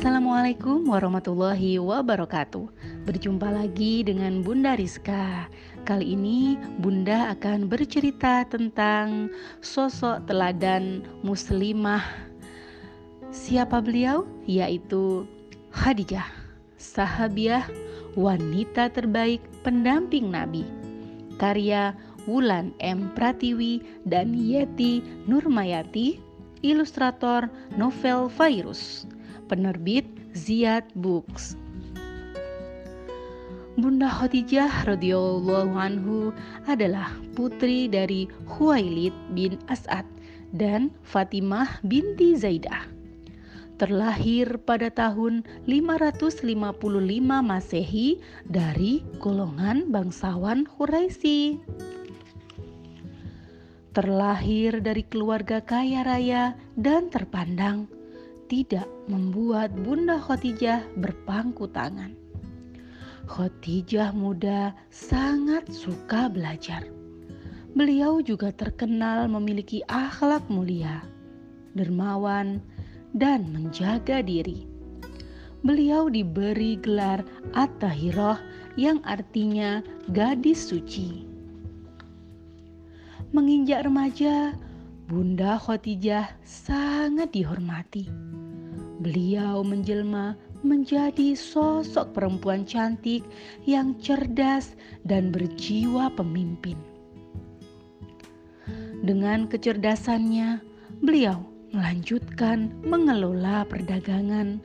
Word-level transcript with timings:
Assalamualaikum 0.00 0.88
warahmatullahi 0.88 1.76
wabarakatuh. 1.76 2.72
Berjumpa 3.04 3.52
lagi 3.52 4.00
dengan 4.00 4.40
Bunda 4.40 4.72
Rizka. 4.72 5.44
Kali 5.84 6.16
ini 6.16 6.56
Bunda 6.80 7.28
akan 7.36 7.68
bercerita 7.68 8.48
tentang 8.48 9.28
sosok 9.60 10.24
teladan 10.24 11.04
muslimah. 11.20 12.00
Siapa 13.28 13.84
beliau? 13.84 14.24
Yaitu 14.48 15.28
Khadijah, 15.68 16.32
sahabiah 16.80 17.68
wanita 18.16 18.88
terbaik 18.88 19.44
pendamping 19.60 20.32
Nabi. 20.32 20.64
Karya 21.36 21.92
Wulan 22.24 22.72
M. 22.80 23.12
Pratiwi 23.12 23.84
dan 24.08 24.32
Yeti 24.32 25.04
Nurmayati, 25.28 26.16
ilustrator 26.64 27.52
novel 27.76 28.32
Virus, 28.32 29.04
penerbit 29.50 30.06
Ziad 30.30 30.86
Books. 30.94 31.58
Bunda 33.74 34.06
Khadijah 34.06 34.86
radhiyallahu 34.86 35.74
anhu 35.74 36.30
adalah 36.70 37.10
putri 37.34 37.90
dari 37.90 38.30
Huwailid 38.46 39.10
bin 39.34 39.58
As'ad 39.66 40.06
dan 40.54 40.94
Fatimah 41.02 41.82
binti 41.82 42.38
Zaidah. 42.38 42.86
Terlahir 43.82 44.60
pada 44.62 44.92
tahun 44.92 45.42
555 45.66 46.46
Masehi 47.26 48.22
dari 48.46 49.02
golongan 49.18 49.90
bangsawan 49.90 50.68
Quraisy 50.78 51.58
terlahir 53.90 54.78
dari 54.78 55.02
keluarga 55.02 55.58
kaya 55.58 56.06
raya 56.06 56.54
dan 56.78 57.10
terpandang, 57.10 57.90
tidak 58.50 58.90
membuat 59.06 59.70
Bunda 59.78 60.18
Khotijah 60.18 60.82
berpangku 60.98 61.70
tangan. 61.70 62.18
Khotijah 63.30 64.10
muda 64.10 64.74
sangat 64.90 65.70
suka 65.70 66.26
belajar. 66.26 66.82
Beliau 67.78 68.18
juga 68.18 68.50
terkenal 68.50 69.30
memiliki 69.30 69.86
akhlak 69.86 70.42
mulia, 70.50 71.06
dermawan, 71.78 72.58
dan 73.14 73.46
menjaga 73.54 74.18
diri. 74.18 74.66
Beliau 75.62 76.10
diberi 76.10 76.74
gelar 76.82 77.22
At-Tahirah 77.54 78.42
yang 78.74 78.98
artinya 79.06 79.78
gadis 80.10 80.66
suci. 80.66 81.22
Menginjak 83.30 83.86
remaja, 83.86 84.58
Bunda 85.06 85.54
Khotijah 85.54 86.34
sangat 86.42 87.30
dihormati. 87.30 88.10
Beliau 89.00 89.64
menjelma 89.64 90.36
menjadi 90.60 91.32
sosok 91.32 92.12
perempuan 92.12 92.68
cantik 92.68 93.24
yang 93.64 93.96
cerdas 93.96 94.76
dan 95.08 95.32
berjiwa 95.32 96.12
pemimpin. 96.12 96.76
Dengan 99.00 99.48
kecerdasannya, 99.48 100.60
beliau 101.00 101.40
melanjutkan 101.72 102.68
mengelola 102.84 103.64
perdagangan 103.64 104.60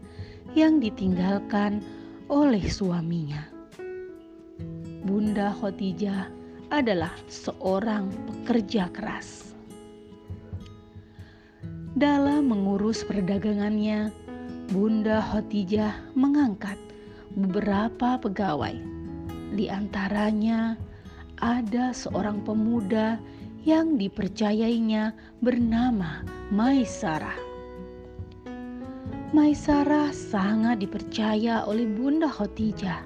yang 0.52 0.84
ditinggalkan 0.84 1.80
oleh 2.28 2.68
suaminya. 2.68 3.48
Bunda 5.08 5.56
Khotijah 5.56 6.28
adalah 6.76 7.16
seorang 7.32 8.12
pekerja 8.28 8.92
keras. 8.92 9.56
Dalam 11.96 12.52
mengurus 12.52 13.08
perdagangannya, 13.08 14.12
Bunda 14.76 15.24
Khotijah 15.24 16.20
mengangkat 16.20 16.76
beberapa 17.32 18.20
pegawai. 18.20 18.76
Di 19.56 19.72
antaranya 19.72 20.76
ada 21.40 21.96
seorang 21.96 22.44
pemuda 22.44 23.16
yang 23.64 23.96
dipercayainya 23.96 25.16
bernama 25.40 26.28
Maisarah. 26.52 27.40
Maisarah 29.32 30.12
sangat 30.12 30.84
dipercaya 30.84 31.64
oleh 31.64 31.88
Bunda 31.88 32.28
Khotijah 32.28 33.00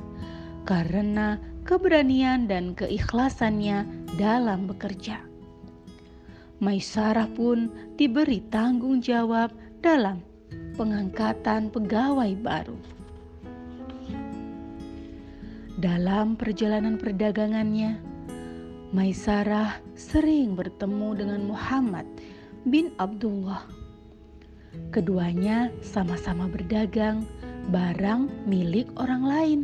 karena 0.65 1.37
keberanian 1.69 2.49
dan 2.49 2.73
keikhlasannya 2.73 3.85
dalam 4.17 4.65
bekerja. 4.65 5.21
Maisarah 6.65 7.29
pun 7.29 7.69
diberi 7.93 8.41
tanggung 8.49 9.05
jawab 9.05 9.53
dalam 9.85 10.25
pengangkatan 10.79 11.67
pegawai 11.67 12.31
baru. 12.39 12.79
Dalam 15.75 16.39
perjalanan 16.39 16.95
perdagangannya, 16.95 17.99
Maisarah 18.89 19.77
sering 19.93 20.57
bertemu 20.57 21.13
dengan 21.13 21.45
Muhammad 21.45 22.07
bin 22.65 22.89
Abdullah. 22.97 23.61
Keduanya 24.89 25.69
sama-sama 25.85 26.49
berdagang 26.49 27.27
barang 27.69 28.49
milik 28.49 28.89
orang 28.97 29.23
lain. 29.27 29.59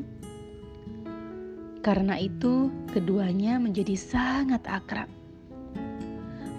Karena 1.82 2.20
itu, 2.22 2.70
keduanya 2.94 3.58
menjadi 3.58 3.98
sangat 3.98 4.62
akrab. 4.70 5.15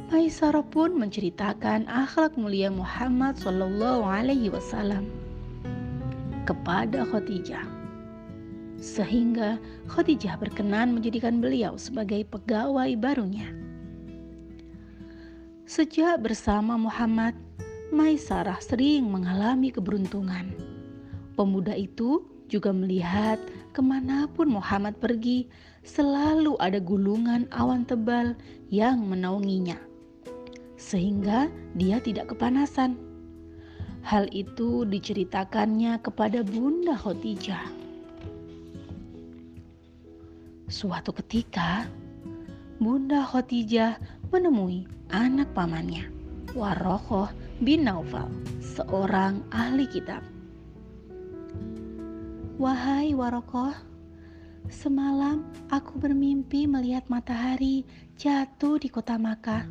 Maisarah 0.06 0.62
pun 0.62 0.94
menceritakan 0.94 1.90
akhlak 1.90 2.38
mulia 2.38 2.70
Muhammad 2.70 3.34
Shallallahu 3.42 4.06
Alaihi 4.06 4.54
Wasallam 4.54 5.10
kepada 6.46 7.02
Khadijah, 7.10 7.66
sehingga 8.78 9.58
Khadijah 9.90 10.38
berkenan 10.38 10.94
menjadikan 10.94 11.42
beliau 11.42 11.74
sebagai 11.74 12.22
pegawai 12.22 12.94
barunya. 12.94 13.50
Sejak 15.66 16.22
bersama 16.22 16.78
Muhammad, 16.78 17.34
Maisarah 17.90 18.62
sering 18.62 19.10
mengalami 19.10 19.74
keberuntungan. 19.74 20.54
Pemuda 21.34 21.74
itu 21.74 22.22
juga 22.46 22.70
melihat 22.70 23.42
ke 23.74 23.82
mana 23.82 24.30
pun 24.30 24.54
Muhammad 24.54 25.02
pergi, 25.02 25.50
selalu 25.82 26.54
ada 26.62 26.78
gulungan 26.78 27.50
awan 27.50 27.82
tebal 27.82 28.38
yang 28.70 29.02
menaunginya, 29.02 29.76
sehingga 30.76 31.48
dia 31.74 32.00
tidak 32.00 32.36
kepanasan. 32.36 32.96
Hal 34.06 34.30
itu 34.30 34.86
diceritakannya 34.86 35.98
kepada 35.98 36.46
Bunda 36.46 36.94
Khotijah. 36.94 37.66
Suatu 40.70 41.10
ketika, 41.10 41.90
Bunda 42.78 43.26
Khotijah 43.26 43.98
menemui 44.30 44.86
anak 45.10 45.50
pamannya, 45.56 46.06
Warokoh 46.54 47.32
bin 47.58 47.88
Naufal, 47.88 48.30
seorang 48.62 49.42
ahli 49.50 49.90
kitab. 49.90 50.22
Wahai 52.62 53.10
Warokoh, 53.10 53.74
semalam 54.70 55.44
aku 55.68 55.98
bermimpi 55.98 56.70
melihat 56.70 57.10
matahari 57.10 57.82
jatuh 58.16 58.78
di 58.78 58.86
kota 58.86 59.18
Makkah. 59.18 59.66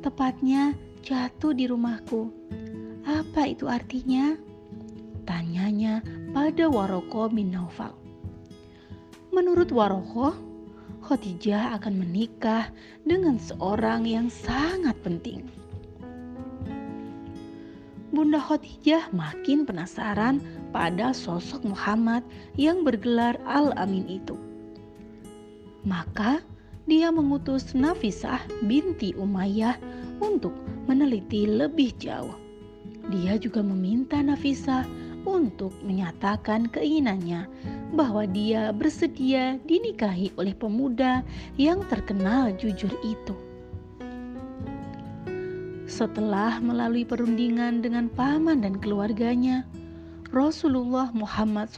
Tepatnya 0.00 0.72
jatuh 1.04 1.52
di 1.52 1.68
rumahku. 1.68 2.32
Apa 3.04 3.52
itu 3.52 3.68
artinya? 3.68 4.32
Tanyanya 5.28 6.00
pada 6.32 6.72
Warokoh 6.72 7.28
bin 7.28 7.52
Naufal. 7.52 7.92
Menurut 9.28 9.68
Warokoh, 9.68 10.32
Khadijah 11.04 11.76
akan 11.76 12.00
menikah 12.00 12.72
dengan 13.04 13.36
seorang 13.36 14.08
yang 14.08 14.32
sangat 14.32 14.96
penting. 15.04 15.44
Bunda 18.08 18.40
Khadijah 18.40 19.12
makin 19.12 19.68
penasaran 19.68 20.40
pada 20.72 21.12
sosok 21.12 21.60
Muhammad 21.62 22.24
yang 22.56 22.88
bergelar 22.88 23.36
Al-Amin 23.44 24.08
itu. 24.08 24.40
Maka 25.84 26.40
dia 26.90 27.14
mengutus 27.14 27.70
Nafisah 27.70 28.42
binti 28.66 29.14
Umayyah 29.14 29.78
untuk 30.18 30.50
meneliti 30.90 31.46
lebih 31.46 31.94
jauh. 32.02 32.34
Dia 33.14 33.38
juga 33.38 33.62
meminta 33.62 34.18
Nafisah 34.18 34.82
untuk 35.22 35.70
menyatakan 35.86 36.66
keinginannya 36.66 37.46
bahwa 37.94 38.26
dia 38.26 38.74
bersedia 38.74 39.62
dinikahi 39.70 40.34
oleh 40.34 40.50
pemuda 40.50 41.22
yang 41.54 41.86
terkenal 41.86 42.50
jujur 42.58 42.90
itu. 43.06 43.38
Setelah 45.86 46.58
melalui 46.58 47.06
perundingan 47.06 47.86
dengan 47.86 48.10
paman 48.10 48.66
dan 48.66 48.78
keluarganya, 48.78 49.62
Rasulullah 50.34 51.10
Muhammad 51.14 51.70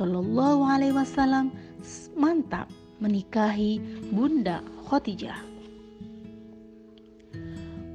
Wasallam 0.92 1.52
mantap 2.16 2.68
menikahi 3.02 3.82
Bunda 4.14 4.62
Khotijah. 4.86 5.42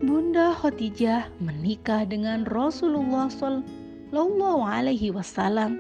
Bunda 0.04 0.52
Khotijah 0.52 1.32
menikah 1.40 2.04
dengan 2.04 2.44
Rasulullah 2.44 3.32
Sallallahu 3.32 4.62
Alaihi 4.68 5.16
Wasallam. 5.16 5.80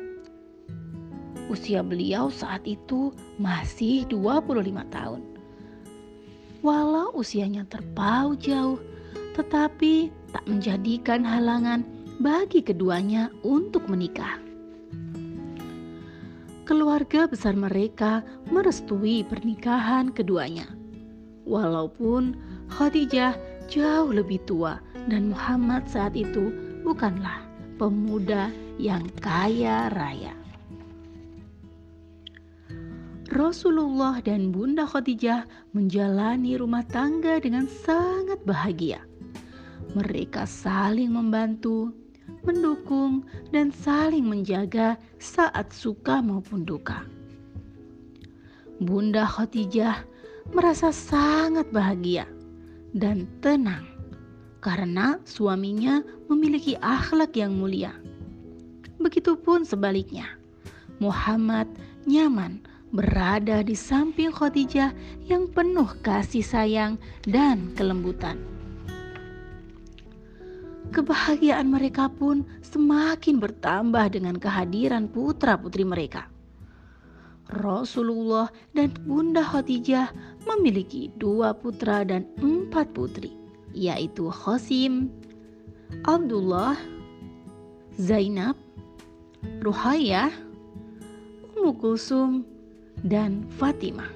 Usia 1.51 1.83
beliau 1.83 2.31
saat 2.31 2.63
itu 2.63 3.11
masih 3.35 4.07
25 4.07 4.63
tahun. 4.95 5.21
Walau 6.63 7.11
usianya 7.11 7.67
terpaut 7.67 8.39
jauh, 8.39 8.79
tetapi 9.35 10.09
tak 10.31 10.43
menjadikan 10.47 11.27
halangan 11.27 11.83
bagi 12.23 12.63
keduanya 12.63 13.29
untuk 13.45 13.85
menikah. 13.91 14.46
Keluarga 16.67 17.31
besar 17.31 17.55
mereka 17.55 18.27
merestui 18.51 19.23
pernikahan 19.23 20.11
keduanya. 20.11 20.67
Walaupun 21.47 22.35
Khadijah 22.67 23.39
jauh 23.71 24.11
lebih 24.11 24.43
tua 24.43 24.83
dan 25.07 25.31
Muhammad 25.31 25.87
saat 25.87 26.11
itu 26.19 26.51
bukanlah 26.83 27.39
pemuda 27.79 28.51
yang 28.75 29.07
kaya 29.23 29.87
raya. 29.95 30.35
Rasulullah 33.31 34.19
dan 34.19 34.51
Bunda 34.51 34.83
Khadijah 34.83 35.71
menjalani 35.71 36.59
rumah 36.59 36.83
tangga 36.83 37.39
dengan 37.39 37.63
sangat 37.63 38.43
bahagia. 38.43 38.99
Mereka 39.95 40.43
saling 40.43 41.15
membantu, 41.15 41.95
mendukung, 42.47 43.27
dan 43.51 43.75
saling 43.75 44.23
menjaga 44.23 44.95
saat 45.19 45.75
suka 45.75 46.23
maupun 46.23 46.63
duka. 46.63 47.03
Bunda 48.79 49.27
Khadijah 49.27 50.07
merasa 50.55 50.95
sangat 50.95 51.67
bahagia 51.75 52.23
dan 52.95 53.27
tenang 53.43 53.83
karena 54.63 55.19
suaminya 55.27 55.99
memiliki 56.31 56.79
akhlak 56.79 57.35
yang 57.35 57.57
mulia. 57.59 57.91
Begitupun 58.97 59.67
sebaliknya, 59.67 60.39
Muhammad 60.97 61.67
nyaman 62.07 62.63
berada 62.95 63.61
di 63.61 63.75
samping 63.75 64.31
Khadijah 64.31 64.95
yang 65.27 65.51
penuh 65.51 65.87
kasih 66.01 66.41
sayang 66.41 66.95
dan 67.27 67.75
kelembutan. 67.75 68.56
Kebahagiaan 70.97 71.69
mereka 71.69 72.09
pun 72.09 72.41
semakin 72.65 73.37
bertambah 73.37 74.17
dengan 74.17 74.33
kehadiran 74.41 75.05
putra-putri 75.05 75.85
mereka. 75.85 76.25
Rasulullah 77.53 78.49
dan 78.73 78.89
Bunda 79.05 79.45
Khadijah 79.45 80.09
memiliki 80.49 81.13
dua 81.21 81.53
putra 81.53 82.01
dan 82.01 82.25
empat 82.41 82.97
putri, 82.97 83.29
yaitu 83.77 84.25
Khosim, 84.33 85.13
Abdullah, 86.01 86.73
Zainab, 88.01 88.57
Ruhayah, 89.61 90.33
Ummu 91.53 91.77
Kulsum, 91.77 92.41
dan 93.05 93.45
Fatimah. 93.61 94.09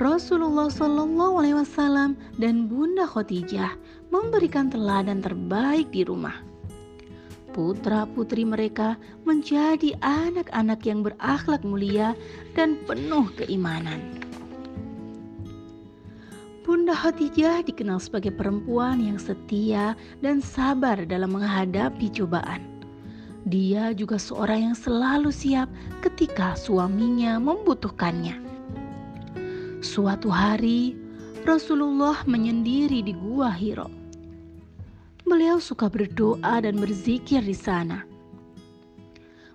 Rasulullah 0.00 0.72
Shallallahu 0.72 1.44
Alaihi 1.44 1.60
Wasallam 1.60 2.16
dan 2.40 2.72
Bunda 2.72 3.04
Khadijah 3.04 3.76
memberikan 4.08 4.72
teladan 4.72 5.20
terbaik 5.20 5.92
di 5.92 6.08
rumah. 6.08 6.40
Putra-putri 7.52 8.48
mereka 8.48 8.96
menjadi 9.28 9.92
anak-anak 10.00 10.80
yang 10.88 11.04
berakhlak 11.04 11.60
mulia 11.60 12.16
dan 12.56 12.80
penuh 12.88 13.28
keimanan. 13.36 14.00
Bunda 16.64 16.96
Khadijah 16.96 17.60
dikenal 17.68 18.00
sebagai 18.00 18.32
perempuan 18.32 19.04
yang 19.04 19.20
setia 19.20 19.92
dan 20.24 20.40
sabar 20.40 20.96
dalam 21.04 21.36
menghadapi 21.36 22.08
cobaan. 22.08 22.64
Dia 23.44 23.92
juga 23.92 24.16
seorang 24.16 24.72
yang 24.72 24.76
selalu 24.80 25.28
siap 25.28 25.68
ketika 26.00 26.56
suaminya 26.56 27.36
membutuhkannya. 27.36 28.49
Suatu 29.80 30.28
hari, 30.28 30.92
Rasulullah 31.48 32.20
menyendiri 32.28 33.00
di 33.00 33.16
Gua 33.16 33.48
Hiro. 33.48 33.88
Beliau 35.24 35.56
suka 35.56 35.88
berdoa 35.88 36.60
dan 36.60 36.76
berzikir 36.76 37.40
di 37.40 37.56
sana. 37.56 38.04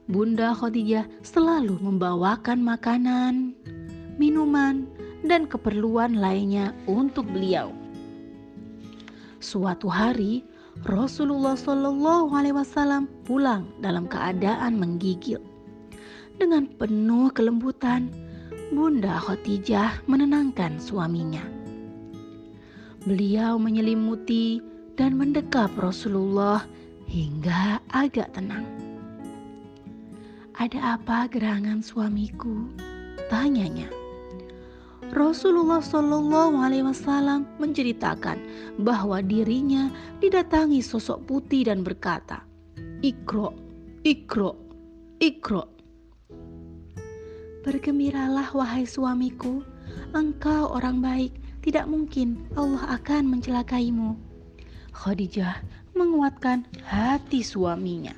Bunda 0.10 0.58
Khadijah 0.58 1.06
selalu 1.22 1.78
membawakan 1.78 2.58
makanan, 2.58 3.54
minuman, 4.18 4.90
dan 5.30 5.46
keperluan 5.46 6.18
lainnya 6.18 6.74
untuk 6.90 7.30
beliau. 7.30 7.70
Suatu 9.46 9.86
hari, 9.86 10.42
Rasulullah 10.90 11.54
Shallallahu 11.54 12.34
Alaihi 12.34 12.58
Wasallam 12.58 13.06
pulang 13.30 13.70
dalam 13.78 14.10
keadaan 14.10 14.82
menggigil. 14.82 15.38
Dengan 16.42 16.66
penuh 16.82 17.30
kelembutan, 17.30 18.10
Bunda 18.74 19.22
Khadijah 19.22 20.02
menenangkan 20.10 20.82
suaminya. 20.82 21.46
Beliau 23.06 23.62
menyelimuti 23.62 24.58
dan 24.98 25.14
mendekap 25.22 25.70
Rasulullah 25.78 26.66
hingga 27.06 27.78
agak 27.94 28.34
tenang. 28.34 28.66
Ada 30.58 30.98
apa 30.98 31.30
gerangan 31.30 31.86
suamiku? 31.86 32.66
Tanyanya. 33.30 33.86
Rasulullah 35.14 35.86
Shallallahu 35.86 36.58
Alaihi 36.58 36.90
Wasallam 36.90 37.46
menceritakan 37.62 38.42
bahwa 38.82 39.22
dirinya 39.22 39.94
didatangi 40.18 40.82
sosok 40.82 41.22
putih 41.30 41.70
dan 41.70 41.86
berkata, 41.86 42.42
"Ikro, 43.06 43.54
ikro, 44.02 44.58
ikro." 45.22 45.75
Bergembiralah 47.66 48.54
wahai 48.54 48.86
suamiku, 48.86 49.66
engkau 50.14 50.70
orang 50.70 51.02
baik, 51.02 51.34
tidak 51.66 51.90
mungkin 51.90 52.46
Allah 52.54 53.02
akan 53.02 53.26
mencelakaimu. 53.26 54.14
Khadijah 54.94 55.66
menguatkan 55.98 56.70
hati 56.86 57.42
suaminya. 57.42 58.14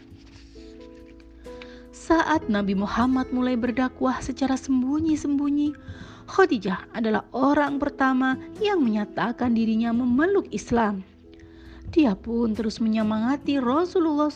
Saat 1.95 2.51
Nabi 2.51 2.75
Muhammad 2.75 3.31
mulai 3.31 3.55
berdakwah 3.55 4.19
secara 4.19 4.59
sembunyi-sembunyi, 4.59 5.71
Khadijah 6.27 6.91
adalah 6.91 7.23
orang 7.31 7.79
pertama 7.79 8.35
yang 8.59 8.83
menyatakan 8.83 9.55
dirinya 9.55 9.95
memeluk 9.95 10.51
Islam. 10.51 11.07
Dia 11.95 12.19
pun 12.19 12.51
terus 12.51 12.83
menyemangati 12.83 13.63
Rasulullah 13.63 14.27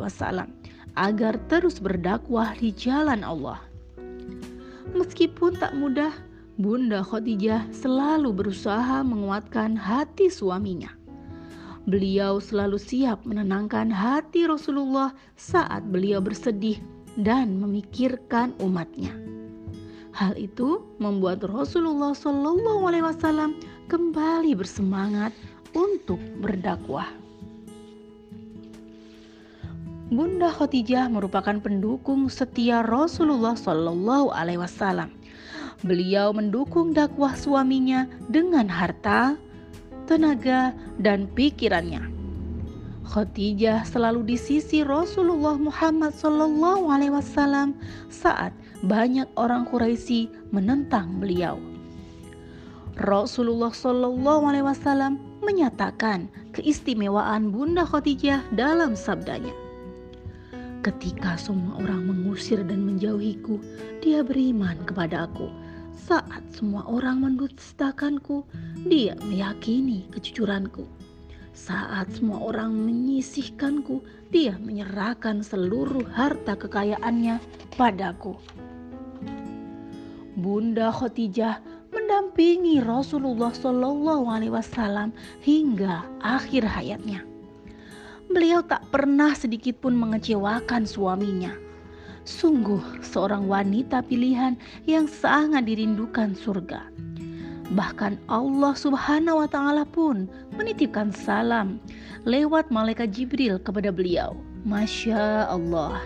Wasallam 0.00 0.48
agar 0.96 1.36
terus 1.52 1.76
berdakwah 1.76 2.56
di 2.56 2.72
jalan 2.72 3.20
Allah. 3.20 3.73
Meskipun 4.94 5.58
tak 5.58 5.74
mudah, 5.74 6.14
Bunda 6.54 7.02
Khadijah 7.02 7.66
selalu 7.74 8.30
berusaha 8.30 9.02
menguatkan 9.02 9.74
hati 9.74 10.30
suaminya. 10.30 10.94
Beliau 11.84 12.38
selalu 12.38 12.78
siap 12.78 13.26
menenangkan 13.26 13.90
hati 13.90 14.46
Rasulullah 14.46 15.12
saat 15.34 15.84
beliau 15.90 16.22
bersedih 16.22 16.78
dan 17.18 17.58
memikirkan 17.58 18.54
umatnya. 18.62 19.12
Hal 20.14 20.38
itu 20.38 20.86
membuat 21.02 21.42
Rasulullah 21.42 22.14
Shallallahu 22.14 22.86
Alaihi 22.86 23.02
Wasallam 23.02 23.58
kembali 23.90 24.54
bersemangat 24.54 25.34
untuk 25.74 26.22
berdakwah. 26.38 27.23
Bunda 30.12 30.52
Khadijah 30.52 31.08
merupakan 31.08 31.56
pendukung 31.64 32.28
setia 32.28 32.84
Rasulullah 32.84 33.56
Shallallahu 33.56 34.36
Alaihi 34.36 34.60
Wasallam. 34.60 35.08
Beliau 35.80 36.28
mendukung 36.36 36.92
dakwah 36.92 37.32
suaminya 37.32 38.04
dengan 38.28 38.68
harta, 38.68 39.40
tenaga, 40.04 40.76
dan 41.00 41.24
pikirannya. 41.32 42.04
Khadijah 43.08 43.88
selalu 43.88 44.28
di 44.28 44.36
sisi 44.36 44.84
Rasulullah 44.84 45.56
Muhammad 45.56 46.12
Shallallahu 46.12 46.84
Alaihi 46.84 47.16
Wasallam 47.16 47.72
saat 48.12 48.52
banyak 48.84 49.28
orang 49.40 49.64
Quraisy 49.72 50.28
menentang 50.52 51.16
beliau. 51.16 51.56
Rasulullah 53.00 53.72
Shallallahu 53.72 54.52
Alaihi 54.52 54.68
Wasallam 54.68 55.16
menyatakan 55.40 56.28
keistimewaan 56.52 57.48
Bunda 57.48 57.88
Khadijah 57.88 58.44
dalam 58.52 58.92
sabdanya. 58.92 59.63
Ketika 60.84 61.40
semua 61.40 61.80
orang 61.80 62.12
mengusir 62.12 62.60
dan 62.60 62.84
menjauhiku, 62.84 63.56
dia 64.04 64.20
beriman 64.20 64.76
kepada 64.84 65.24
aku. 65.24 65.48
Saat 65.96 66.44
semua 66.52 66.84
orang 66.84 67.24
mendustakanku, 67.24 68.44
dia 68.84 69.16
meyakini 69.24 70.04
kejujuranku. 70.12 70.84
Saat 71.56 72.12
semua 72.20 72.36
orang 72.44 72.76
menyisihkanku, 72.76 74.04
dia 74.28 74.60
menyerahkan 74.60 75.40
seluruh 75.40 76.04
harta 76.12 76.52
kekayaannya 76.52 77.40
padaku. 77.80 78.36
Bunda 80.36 80.92
Khadijah 80.92 81.64
mendampingi 81.96 82.84
Rasulullah 82.84 83.56
Shallallahu 83.56 84.28
Alaihi 84.28 84.52
Wasallam 84.52 85.16
hingga 85.40 86.04
akhir 86.20 86.68
hayatnya. 86.68 87.24
Beliau 88.30 88.64
tak 88.64 88.86
pernah 88.88 89.32
sedikit 89.36 89.80
pun 89.80 89.96
mengecewakan 89.96 90.88
suaminya. 90.88 91.52
Sungguh 92.24 92.80
seorang 93.04 93.44
wanita 93.44 94.00
pilihan 94.04 94.56
yang 94.88 95.04
sangat 95.04 95.68
dirindukan 95.68 96.32
surga. 96.32 96.88
Bahkan 97.72 98.28
Allah 98.28 98.72
Subhanahu 98.76 99.44
wa 99.44 99.48
taala 99.48 99.84
pun 99.88 100.28
menitipkan 100.56 101.12
salam 101.12 101.80
lewat 102.24 102.68
malaikat 102.68 103.12
Jibril 103.12 103.60
kepada 103.60 103.92
beliau. 103.92 104.36
Masya 104.64 105.48
Allah. 105.48 106.00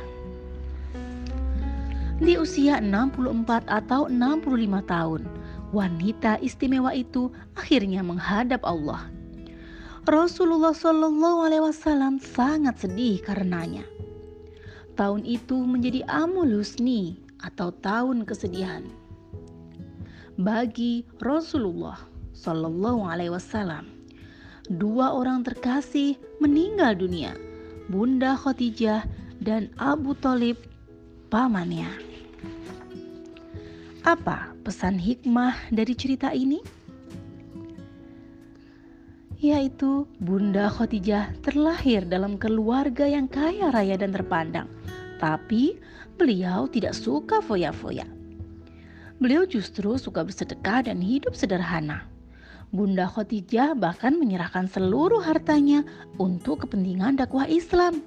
Di 2.18 2.34
usia 2.34 2.82
64 2.82 3.70
atau 3.70 4.10
65 4.10 4.82
tahun, 4.90 5.22
wanita 5.70 6.42
istimewa 6.42 6.90
itu 6.90 7.30
akhirnya 7.54 8.02
menghadap 8.02 8.58
Allah. 8.66 9.06
Rasulullah 10.08 10.72
Shallallahu 10.72 11.44
Alaihi 11.44 11.68
Wasallam 11.68 12.16
sangat 12.16 12.80
sedih 12.80 13.20
karenanya. 13.20 13.84
Tahun 14.96 15.20
itu 15.20 15.60
menjadi 15.60 16.00
Amul 16.08 16.48
Husni 16.56 17.20
atau 17.44 17.68
tahun 17.84 18.24
kesedihan 18.24 18.88
bagi 20.40 21.04
Rasulullah 21.20 22.00
Shallallahu 22.32 23.04
Alaihi 23.04 23.36
Wasallam. 23.36 23.84
Dua 24.72 25.12
orang 25.12 25.44
terkasih 25.44 26.16
meninggal 26.40 26.96
dunia, 26.96 27.36
Bunda 27.92 28.32
Khadijah 28.32 29.04
dan 29.44 29.68
Abu 29.76 30.16
Talib 30.16 30.56
pamannya. 31.28 31.92
Apa 34.08 34.56
pesan 34.64 34.96
hikmah 34.96 35.68
dari 35.68 35.92
cerita 35.92 36.32
ini? 36.32 36.77
Yaitu 39.38 40.10
Bunda 40.18 40.66
Khadijah 40.66 41.30
terlahir 41.46 42.02
dalam 42.02 42.34
keluarga 42.42 43.06
yang 43.06 43.30
kaya 43.30 43.70
raya 43.70 43.94
dan 43.94 44.10
terpandang. 44.10 44.66
Tapi 45.22 45.78
beliau 46.18 46.66
tidak 46.66 46.98
suka 46.98 47.38
foya-foya. 47.38 48.02
Beliau 49.22 49.46
justru 49.46 49.94
suka 49.94 50.26
bersedekah 50.26 50.90
dan 50.90 50.98
hidup 50.98 51.38
sederhana. 51.38 52.02
Bunda 52.74 53.06
Khadijah 53.06 53.78
bahkan 53.78 54.18
menyerahkan 54.18 54.66
seluruh 54.66 55.22
hartanya 55.22 55.86
untuk 56.18 56.66
kepentingan 56.66 57.22
dakwah 57.22 57.46
Islam. 57.46 58.02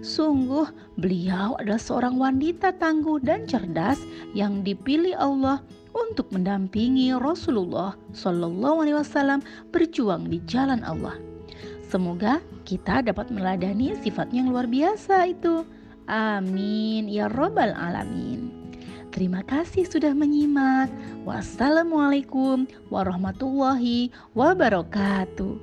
Sungguh, 0.00 0.72
beliau 0.96 1.54
adalah 1.60 1.78
seorang 1.78 2.16
wanita 2.16 2.80
tangguh 2.80 3.20
dan 3.20 3.44
cerdas 3.44 4.00
yang 4.32 4.64
dipilih 4.64 5.14
Allah 5.20 5.60
untuk 5.92 6.28
mendampingi 6.32 7.12
Rasulullah 7.16 7.96
Shallallahu 8.16 8.84
Alaihi 8.84 8.96
Wasallam 8.98 9.40
berjuang 9.70 10.28
di 10.28 10.40
jalan 10.48 10.80
Allah. 10.84 11.16
Semoga 11.88 12.40
kita 12.64 13.04
dapat 13.04 13.28
meladani 13.28 13.92
sifat 14.00 14.32
yang 14.32 14.48
luar 14.48 14.64
biasa 14.64 15.28
itu. 15.28 15.64
Amin 16.08 17.06
ya 17.06 17.28
Robbal 17.28 17.76
'Alamin. 17.76 18.48
Terima 19.12 19.44
kasih 19.44 19.84
sudah 19.84 20.16
menyimak. 20.16 20.88
Wassalamualaikum 21.28 22.64
warahmatullahi 22.88 24.08
wabarakatuh. 24.32 25.60